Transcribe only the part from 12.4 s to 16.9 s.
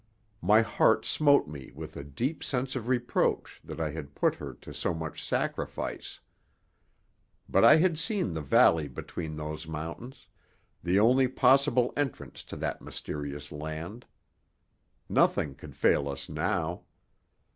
to that mysterious land. Nothing could fail us now.